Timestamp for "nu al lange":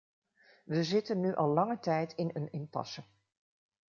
1.19-1.79